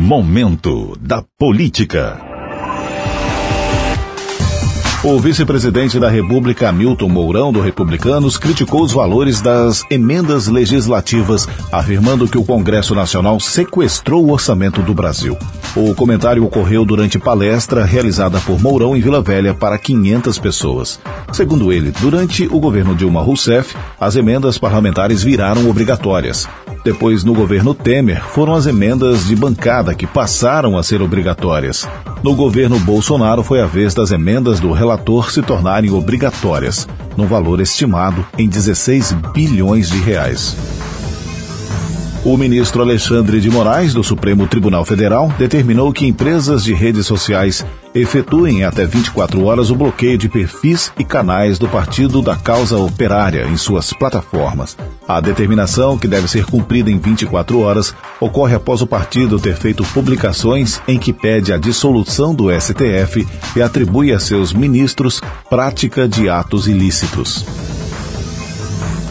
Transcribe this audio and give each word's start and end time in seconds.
Momento 0.00 0.96
da 1.00 1.24
Política. 1.36 2.20
O 5.02 5.18
vice-presidente 5.18 5.98
da 5.98 6.08
República, 6.08 6.70
Milton 6.70 7.08
Mourão, 7.08 7.52
do 7.52 7.60
Republicanos, 7.60 8.38
criticou 8.38 8.84
os 8.84 8.92
valores 8.92 9.40
das 9.40 9.84
emendas 9.90 10.46
legislativas, 10.46 11.48
afirmando 11.72 12.28
que 12.28 12.38
o 12.38 12.44
Congresso 12.44 12.94
Nacional 12.94 13.40
sequestrou 13.40 14.24
o 14.24 14.30
orçamento 14.30 14.80
do 14.82 14.94
Brasil. 14.94 15.36
O 15.74 15.92
comentário 15.96 16.44
ocorreu 16.44 16.84
durante 16.84 17.18
palestra 17.18 17.84
realizada 17.84 18.38
por 18.40 18.62
Mourão 18.62 18.96
em 18.96 19.00
Vila 19.00 19.20
Velha 19.20 19.52
para 19.52 19.76
500 19.76 20.38
pessoas. 20.38 21.00
Segundo 21.32 21.72
ele, 21.72 21.90
durante 22.00 22.46
o 22.46 22.60
governo 22.60 22.94
Dilma 22.94 23.20
Rousseff, 23.20 23.76
as 24.00 24.14
emendas 24.14 24.58
parlamentares 24.58 25.24
viraram 25.24 25.68
obrigatórias. 25.68 26.48
Depois, 26.84 27.24
no 27.24 27.34
governo 27.34 27.74
Temer, 27.74 28.22
foram 28.24 28.54
as 28.54 28.66
emendas 28.66 29.26
de 29.26 29.36
bancada 29.36 29.94
que 29.94 30.06
passaram 30.06 30.78
a 30.78 30.82
ser 30.82 31.02
obrigatórias. 31.02 31.88
No 32.22 32.34
governo 32.34 32.78
Bolsonaro, 32.78 33.42
foi 33.42 33.60
a 33.60 33.66
vez 33.66 33.94
das 33.94 34.10
emendas 34.10 34.60
do 34.60 34.72
relator 34.72 35.30
se 35.30 35.42
tornarem 35.42 35.90
obrigatórias, 35.90 36.88
no 37.16 37.26
valor 37.26 37.60
estimado 37.60 38.26
em 38.38 38.48
16 38.48 39.12
bilhões 39.34 39.90
de 39.90 39.98
reais. 39.98 40.56
O 42.24 42.36
ministro 42.36 42.82
Alexandre 42.82 43.40
de 43.40 43.48
Moraes, 43.48 43.94
do 43.94 44.02
Supremo 44.02 44.46
Tribunal 44.46 44.84
Federal, 44.84 45.32
determinou 45.38 45.92
que 45.92 46.06
empresas 46.06 46.64
de 46.64 46.74
redes 46.74 47.06
sociais 47.06 47.64
efetuem 47.94 48.64
até 48.64 48.84
24 48.84 49.44
horas 49.44 49.70
o 49.70 49.76
bloqueio 49.76 50.18
de 50.18 50.28
perfis 50.28 50.92
e 50.98 51.04
canais 51.04 51.58
do 51.58 51.68
Partido 51.68 52.20
da 52.20 52.36
Causa 52.36 52.76
Operária 52.76 53.46
em 53.46 53.56
suas 53.56 53.92
plataformas. 53.92 54.76
A 55.08 55.20
determinação, 55.20 55.96
que 55.96 56.06
deve 56.06 56.28
ser 56.28 56.44
cumprida 56.44 56.90
em 56.90 56.98
24 56.98 57.60
horas, 57.60 57.94
ocorre 58.20 58.54
após 58.54 58.82
o 58.82 58.86
partido 58.86 59.40
ter 59.40 59.56
feito 59.56 59.82
publicações 59.94 60.82
em 60.86 60.98
que 60.98 61.14
pede 61.14 61.50
a 61.50 61.56
dissolução 61.56 62.34
do 62.34 62.48
STF 62.52 63.26
e 63.56 63.62
atribui 63.62 64.12
a 64.12 64.20
seus 64.20 64.52
ministros 64.52 65.22
prática 65.48 66.06
de 66.06 66.28
atos 66.28 66.68
ilícitos. 66.68 67.67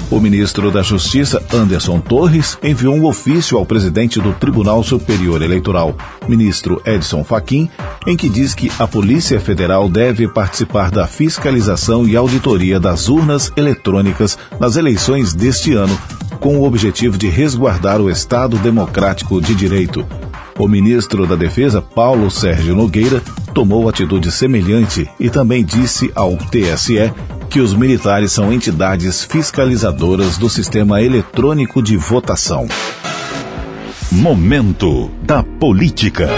O 0.09 0.21
ministro 0.21 0.71
da 0.71 0.81
Justiça, 0.81 1.43
Anderson 1.53 1.99
Torres, 1.99 2.57
enviou 2.63 2.95
um 2.95 3.05
ofício 3.05 3.57
ao 3.57 3.65
presidente 3.65 4.21
do 4.21 4.31
Tribunal 4.31 4.81
Superior 4.81 5.41
Eleitoral, 5.41 5.97
ministro 6.29 6.81
Edson 6.85 7.25
Fachin, 7.25 7.69
em 8.05 8.15
que 8.15 8.29
diz 8.29 8.55
que 8.55 8.71
a 8.79 8.87
Polícia 8.87 9.37
Federal 9.37 9.89
deve 9.89 10.25
participar 10.25 10.91
da 10.91 11.05
fiscalização 11.07 12.07
e 12.07 12.15
auditoria 12.15 12.79
das 12.79 13.09
urnas 13.09 13.51
eletrônicas 13.57 14.37
nas 14.57 14.77
eleições 14.77 15.33
deste 15.33 15.73
ano, 15.73 15.99
com 16.39 16.57
o 16.57 16.63
objetivo 16.63 17.17
de 17.17 17.27
resguardar 17.27 17.99
o 17.99 18.09
Estado 18.09 18.57
democrático 18.59 19.41
de 19.41 19.53
direito. 19.53 20.05
O 20.57 20.69
ministro 20.69 21.27
da 21.27 21.35
Defesa, 21.35 21.81
Paulo 21.81 22.31
Sérgio 22.31 22.75
Nogueira, 22.75 23.21
tomou 23.53 23.89
atitude 23.89 24.31
semelhante 24.31 25.09
e 25.19 25.29
também 25.29 25.65
disse 25.65 26.09
ao 26.15 26.37
TSE 26.37 27.11
que 27.49 27.59
os 27.59 27.73
militares 27.73 28.31
são 28.31 28.51
entidades 28.51 29.23
fiscalizadoras 29.23 30.37
do 30.37 30.49
sistema 30.49 31.01
eletrônico 31.01 31.81
de 31.81 31.97
votação. 31.97 32.67
Momento 34.11 35.09
da 35.23 35.43
Política. 35.43 36.29